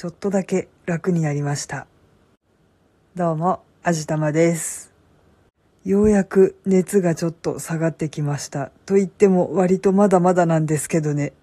[0.00, 1.86] ちょっとだけ楽になりました。
[3.16, 4.94] どうも、あじたまです。
[5.84, 8.70] ようやく熱がちょっと下がってきました。
[8.86, 11.34] と言っても割とまだまだなんですけどね。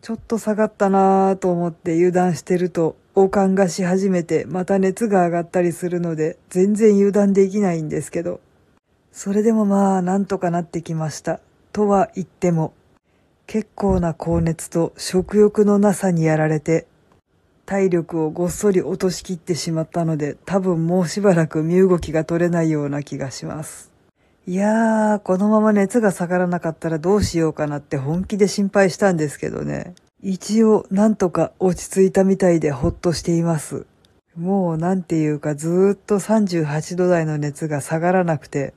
[0.00, 8.40] ちょっと下がったなぁと思って油断してると、悪寒がし始めてまた熱が上がったりするので、全然油断できないんですけど。
[9.12, 11.38] それでもまあ、なんとかなってきました。
[11.72, 12.74] とは言っても、
[13.46, 16.88] 結構な高熱と食欲のなさにやられて、
[17.66, 23.90] 体力をごっそり落としきってしまったので、多分もうしばらく身動きが取れないような気がします。
[24.46, 29.94] いやー、このまま熱が下がらなかったらどうしようかなって本気で心配したんですけどね。
[30.22, 33.86] 一応、なんとか落ち着いたみたいでほっとしています。
[34.36, 38.74] もうなんていうかずーっと38度台の熱が下がらなくて、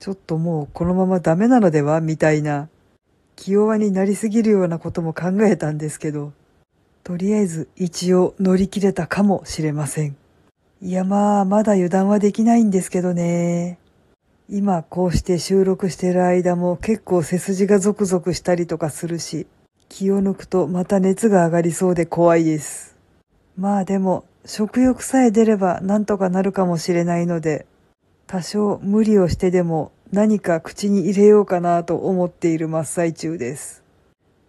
[0.00, 2.68] ちょっともうこのままダメなのではみたいな、
[3.36, 6.32] 気弱になりすぎるようなことも考えたんですけど、
[7.06, 10.16] とりあえず一応乗り切れたかもしれません。
[10.82, 13.78] いやまあ、まだ油断はできないんですけどね。
[14.50, 19.46] 今こうして収録してる間も結構背筋がゾクゾクしたりとかするし、
[19.88, 22.96] 気を抜くとまた熱が上がりそうで怖いです。
[23.56, 27.66] まあでも、食欲さえ出ればなんとかなるかもしれないので、
[28.26, 33.84] 多少無理をしてでも何か口に入れようかなと思っている真っ最中です。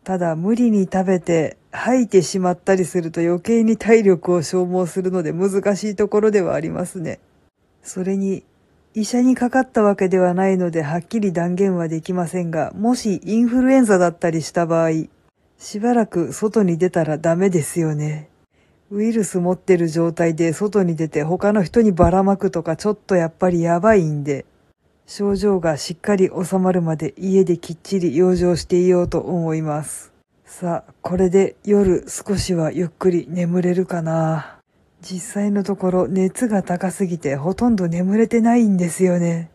[0.03, 7.19] ただ無理に食べて吐いてしまったりすると余計に体力を消耗するので難しいところではありますね。
[7.83, 8.43] それに
[8.93, 14.89] 医者にかかったわけではないのではっきり断言はできませんが、もしインフルエンザだったりした場合、
[15.59, 18.27] しばらく外に出たらダメですよね。
[18.89, 24.45] ウイルス持ってる状態で外に出て他の人にばらまくとかちょっとやっぱりやばいんで、
[25.05, 30.16] 症状がしっかり収まるまで家できっちり養生していようと思います。
[30.49, 34.59] さあ、これで夜少しはゆっくり眠れるかな。
[35.01, 39.51] 実際のところ熱が高すぎてほとんど眠れてないんですよね。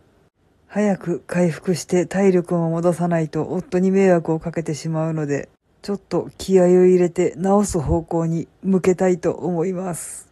[0.69, 5.49] 早く回復して体力を戻さないと夫に迷惑をかけてしまうので、
[5.81, 10.31] ちょっと気合を入れて治す方向に向けたいと思います。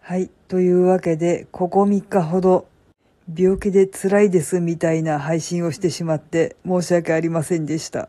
[0.00, 0.30] はい。
[0.48, 2.66] というわけで、ここ3日ほど
[3.32, 8.08] 病気で辛いですみたいな配信をしてしまって申し訳ありませんでした。